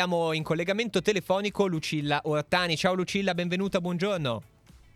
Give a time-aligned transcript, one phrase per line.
[0.00, 2.76] Abbiamo in collegamento telefonico Lucilla Ortani.
[2.76, 4.42] Ciao Lucilla, benvenuta, buongiorno.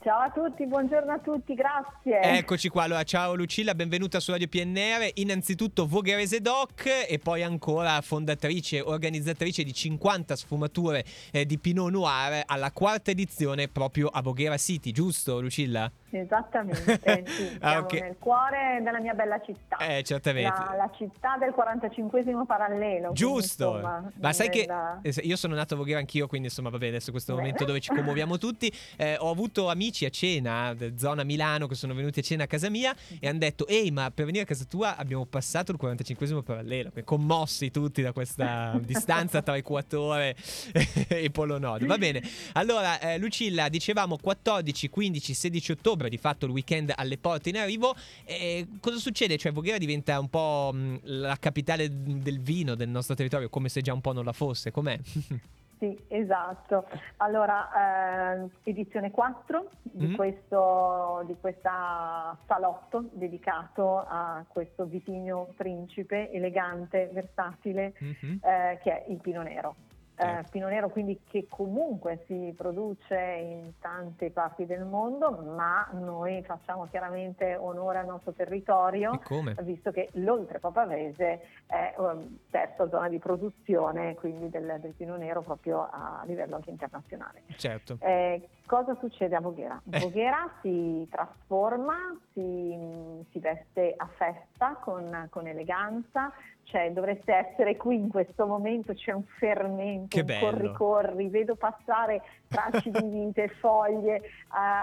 [0.00, 2.20] Ciao a tutti, buongiorno a tutti, grazie.
[2.20, 5.10] Eccoci qua, allora ciao Lucilla, benvenuta su Radio PNR.
[5.14, 12.44] Innanzitutto Vogherese Doc e poi ancora fondatrice, organizzatrice di 50 sfumature eh, di Pinot Noir
[12.46, 15.90] alla quarta edizione proprio a Voghera City, giusto Lucilla?
[16.14, 17.92] Esattamente, sì, Ah, siamo ok.
[17.94, 19.76] nel cuore della mia bella città.
[19.78, 20.50] Eh, certamente.
[20.50, 23.12] La, la città del 45 parallelo.
[23.12, 26.48] quindi, Giusto, insomma, ma sai che nella- eh, io sono nato a Voghera anch'io, quindi
[26.48, 27.44] insomma va bene, adesso questo Bene.
[27.44, 28.70] momento dove ci commuoviamo tutti.
[28.96, 32.46] Eh, ho avuto amici a cena, de- zona Milano, che sono venuti a cena a
[32.46, 35.78] casa mia e hanno detto, ehi ma per venire a casa tua abbiamo passato il
[35.78, 40.36] 45 parallelo, Quindi commossi tutti da questa distanza tra Equatore
[41.08, 41.86] e Polo Nord.
[41.86, 42.22] Va bene,
[42.52, 47.56] allora eh, Lucilla, dicevamo 14, 15, 16 ottobre, di fatto il weekend alle porte in
[47.56, 47.94] arrivo.
[48.24, 49.36] E cosa succede?
[49.36, 53.80] Cioè Voghera diventa un po' mh, la capitale del vino del nostro territorio, come se
[53.82, 54.98] già un po' non la fosse, com'è?
[55.82, 56.86] Sì, esatto.
[57.16, 60.14] Allora, eh, edizione 4 di, Mm.
[60.14, 68.38] questo, di questa salotto dedicato a questo vitigno principe, elegante, versatile, Mhm.
[68.44, 69.74] eh, che è il Pino Nero.
[70.14, 70.50] Eh, Certo.
[70.50, 76.86] Pino Nero quindi che comunque si produce in tante parti del mondo, ma noi facciamo
[76.88, 79.20] chiaramente onore al nostro territorio,
[79.62, 85.40] visto che l'Oltre Papavese è um, terza zona di produzione quindi del, del Pino Nero
[85.40, 87.42] proprio a livello anche internazionale.
[87.56, 87.96] Certo.
[88.00, 89.80] Eh, cosa succede a Voghera?
[89.90, 89.98] Eh.
[89.98, 91.94] Voghera si trasforma,
[92.32, 96.32] si, si veste a festa con, con eleganza,
[96.64, 100.46] cioè dovreste essere qui in questo momento, c'è un fermento, Che un bello.
[100.50, 104.22] corri-corri, vedo passare tracci di vite, foglie, eh,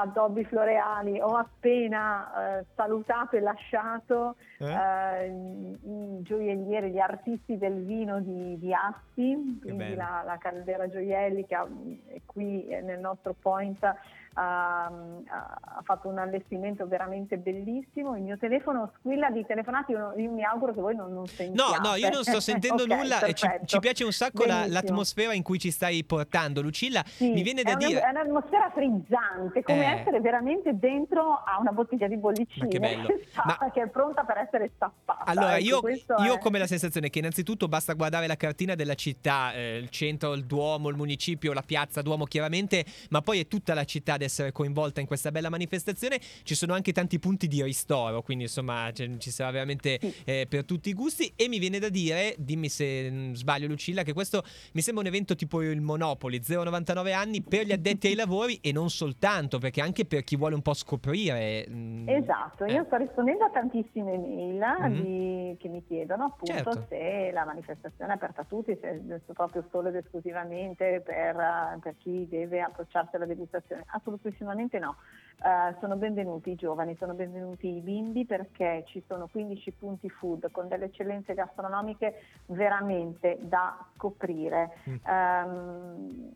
[0.00, 4.72] addobbi floreali, ho appena eh, salutato e lasciato Eh?
[4.72, 11.44] eh, i, gioiellieri, gli artisti del vino di, di Asti, quindi la, la Caldera Gioielli
[11.46, 11.68] che ha-
[12.08, 13.78] è qui nel nostro point
[14.34, 18.16] ha, ha fatto un allestimento veramente bellissimo.
[18.16, 21.26] Il mio telefono squilla di telefonati, io, io mi auguro che voi non, non No,
[21.26, 21.78] sentiate.
[21.88, 25.42] no, io non sto sentendo Ok, nulla ci, ci piace un sacco la- l'atmosfera in
[25.42, 26.60] cui ci stai portando.
[26.60, 28.00] Lucilla, Sì, mi viene è, da una- dire...
[28.00, 30.00] è un'atmosfera frizzante, come Eh.
[30.00, 33.06] essere veramente dentro a una bottiglia di bollicine Ma che bello.
[33.44, 35.24] Ma- che è pronta per essere stappata.
[35.24, 38.74] Allora, Ecco, io, io ho è- come la sensazione che innanzitutto basta guardare la cartina
[38.74, 43.40] della città, eh, il centro, il Duomo, il municipio, la piazza Duomo chiaramente, ma poi
[43.40, 46.18] è tutta la città essere coinvolta in questa bella manifestazione.
[46.42, 50.64] Ci sono anche tanti punti di ristoro, quindi insomma ce- ci sarà veramente eh, per
[50.64, 51.32] tutti i gusti.
[51.36, 54.42] E mi viene da dire, dimmi se mm, sbaglio Lucilla, che questo
[54.72, 58.72] mi sembra un evento tipo il Monopoli, 0,99 anni per gli addetti ai lavori e
[58.72, 61.66] non soltanto, perché anche per chi vuole un po' scoprire.
[61.68, 62.84] mm, Esatto, io eh.
[62.86, 65.02] sto rispondendo a tantissime mail Mhm.
[65.02, 66.86] di- che mi chiedono appunto Certo.
[66.88, 71.36] se la manifestazione è aperta a tutti, se è proprio solo ed esclusivamente per,
[71.80, 73.84] per chi deve approcciarsi alla degustazione.
[74.14, 74.96] Assolutissimamente no.
[75.42, 80.50] Eh, sono benvenuti i giovani, sono benvenuti i bimbi perché ci sono 15 punti food
[80.52, 84.70] con delle eccellenze gastronomiche veramente da scoprire.
[84.88, 84.94] Mm.
[85.06, 86.32] Ehm,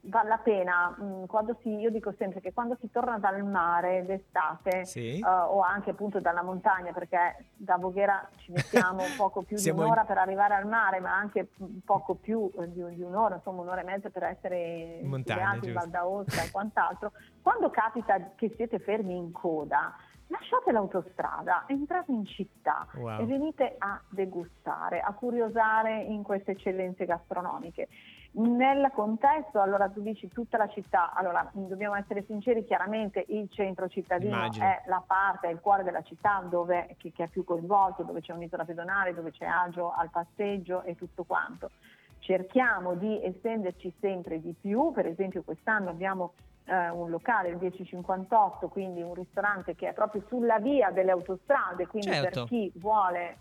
[0.00, 4.84] vale la pena, quando si, io dico sempre che quando si torna dal mare d'estate
[4.84, 5.18] Sì.
[5.18, 9.74] eh, o anche appunto dalla montagna, perché da Voghera ci mettiamo poco più di in-
[9.78, 11.48] un'ora per arrivare al mare, ma anche
[11.84, 15.72] poco più eh, di, di un'ora, insomma un'ora e mezza per essere In montagna, in.
[15.72, 17.12] Val d'Aosta e quant'altro.
[17.42, 19.94] Quando capita che siete fermi in coda,
[20.28, 23.20] lasciate l'autostrada, entrate in città Wow.
[23.20, 27.88] e venite a degustare, a curiosare in queste eccellenze gastronomiche.
[28.38, 33.88] Nel contesto, allora tu dici tutta la città, allora dobbiamo essere sinceri, chiaramente il centro
[33.88, 34.64] cittadino Immagino.
[34.64, 38.20] è la parte, è il cuore della città dove, che, che è più coinvolto, dove
[38.20, 41.70] c'è un'isola pedonale, dove c'è agio al passeggio e tutto quanto.
[42.20, 46.34] Cerchiamo di estenderci sempre di più, per esempio quest'anno abbiamo
[46.66, 51.88] eh, un locale, il 1058, quindi un ristorante che è proprio sulla via delle autostrade,
[51.88, 52.42] quindi Certo.
[52.42, 53.38] per chi vuole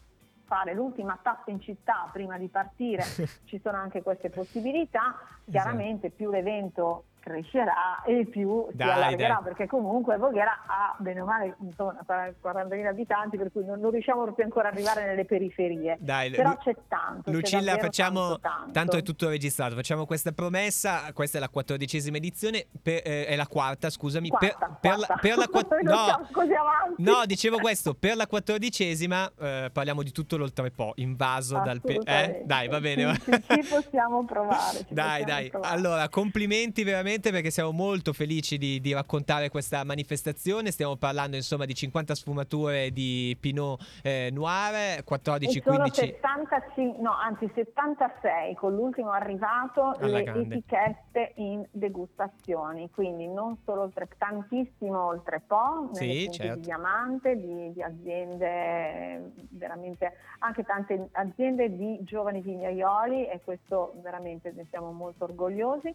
[0.47, 3.03] fare l'ultima tappa in città prima di partire
[3.45, 5.15] ci sono anche queste possibilità.
[5.49, 9.43] Chiaramente più l'evento crescerà e più si Dai, allargherà dai.
[9.43, 14.23] perché comunque Voghera ha bene o male insomma 40.000 abitanti per cui non, non riusciamo
[14.23, 18.39] proprio ancora ad arrivare nelle periferie Dai, però Lu- c'è tanto c'è Lucilla, davvero facciamo.
[18.39, 18.97] tanto, tanto.
[18.97, 19.75] è tutto registrato.
[19.75, 21.11] Facciamo questa promessa.
[21.13, 22.65] Questa è la quattordicesima edizione.
[22.81, 24.29] per- eh, è la quarta, scusami.
[24.29, 25.17] per- Quarta, per, la, quarta.
[25.17, 25.81] per la quatt-
[26.97, 27.93] no, no, dicevo questo.
[27.93, 31.81] Per la quattordicesima eh, parliamo di tutto l'oltrepo invaso dal.
[31.81, 32.41] pe- eh?
[32.45, 33.03] Dai, va bene.
[33.05, 33.13] Va.
[33.13, 35.49] sì, ci possiamo provare ci Dai, possiamo dai.
[35.49, 35.73] provare.
[35.75, 37.06] Allora, complimenti veramente.
[37.07, 40.71] Veramente perché siamo molto felici di, di raccontare questa manifestazione.
[40.71, 47.01] Stiamo parlando insomma di 50 sfumature di Pinot eh, Noir, 14, e sono 15 75,
[47.01, 50.55] no, anzi 76 con l'ultimo arrivato Alla le grande.
[50.55, 56.55] etichette in degustazioni, quindi non solo oltre tantissimo oltre Po, Sì, certo.
[56.55, 64.51] di diamante, di, di aziende veramente anche tante aziende di giovani vignaioli e questo veramente
[64.55, 65.93] ne siamo molto orgogliosi.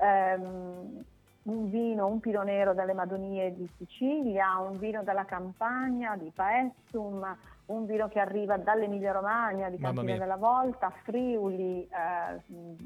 [0.00, 1.04] Ehm,
[1.44, 7.36] un vino, un pino nero dalle Madonie di Sicilia, un vino dalla Campagna di Paestum,
[7.66, 10.18] un vino che arriva dall'Emilia Romagna, di mia.
[10.18, 12.40] della Volta, Friuli, eh,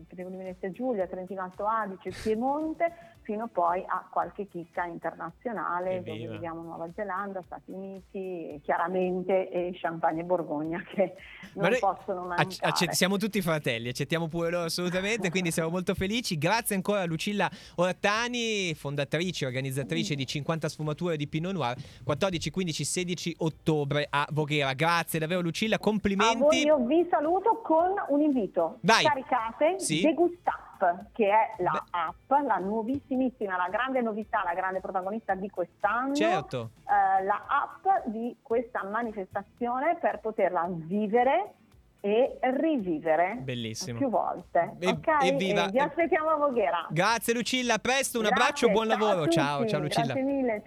[0.08, 2.92] Friuli Venezia Giulia, Trentino Alto Adige, Piemonte,
[3.22, 6.32] fino poi a qualche chicca internazionale dove Evviva.
[6.32, 11.14] vediamo Nuova Zelanda, Stati Uniti, chiaramente e Champagne e Borgogna che
[11.54, 12.56] non noi possono mancare.
[12.60, 16.38] accett- siamo tutti fratelli, accettiamo pure loro assolutamente, quindi siamo molto felici.
[16.38, 22.50] Grazie ancora a Lucilla Ortani, fondatrice e organizzatrice di 50 sfumature di Pinot Noir, 14,
[22.50, 24.68] 15, 16 ottobre a Voghera.
[24.75, 26.65] Grazie davvero Lucilla, complimenti.
[26.65, 28.79] io vi saluto con un invito.
[28.82, 29.05] Vai.
[29.05, 30.00] Caricate Sì.
[30.03, 31.99] Degustap, che è la Beh.
[31.99, 36.15] app, la nuovissimissima, la grande novità, la grande protagonista di quest'anno.
[36.15, 36.70] Certo.
[36.88, 41.53] eh, la app di questa manifestazione per poterla vivere
[42.00, 43.99] e rivivere Bellissimo.
[43.99, 44.76] più volte.
[44.79, 45.06] E- ok?
[45.25, 45.67] evviva.
[45.67, 46.87] E vi aspettiamo a Voghera.
[46.91, 49.26] Grazie Lucilla, a presto, un Grazie, abbraccio, buon lavoro.
[49.26, 50.15] Ciao, ciao Lucilla.
[50.15, 50.56] Grazie mille.